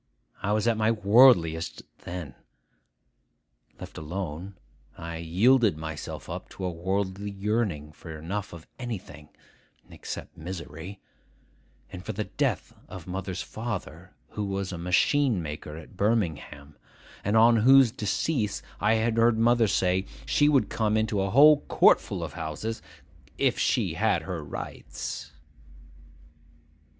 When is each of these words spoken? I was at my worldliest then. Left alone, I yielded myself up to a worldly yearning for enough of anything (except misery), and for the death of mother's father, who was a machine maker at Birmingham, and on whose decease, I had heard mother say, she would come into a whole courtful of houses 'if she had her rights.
I 0.41 0.51
was 0.53 0.67
at 0.67 0.77
my 0.77 0.89
worldliest 0.89 1.83
then. 2.05 2.33
Left 3.79 3.99
alone, 3.99 4.57
I 4.97 5.17
yielded 5.17 5.77
myself 5.77 6.27
up 6.27 6.49
to 6.49 6.65
a 6.65 6.71
worldly 6.71 7.29
yearning 7.29 7.91
for 7.91 8.17
enough 8.17 8.51
of 8.51 8.65
anything 8.79 9.29
(except 9.91 10.35
misery), 10.35 10.99
and 11.91 12.03
for 12.03 12.13
the 12.13 12.23
death 12.23 12.73
of 12.87 13.05
mother's 13.05 13.43
father, 13.43 14.15
who 14.29 14.45
was 14.45 14.71
a 14.71 14.79
machine 14.79 15.39
maker 15.39 15.77
at 15.77 15.95
Birmingham, 15.97 16.77
and 17.23 17.37
on 17.37 17.57
whose 17.57 17.91
decease, 17.91 18.63
I 18.79 18.95
had 18.95 19.17
heard 19.17 19.37
mother 19.37 19.67
say, 19.67 20.07
she 20.25 20.49
would 20.49 20.69
come 20.71 20.97
into 20.97 21.21
a 21.21 21.29
whole 21.29 21.61
courtful 21.67 22.23
of 22.23 22.33
houses 22.33 22.81
'if 23.37 23.59
she 23.59 23.93
had 23.93 24.23
her 24.23 24.43
rights. 24.43 25.31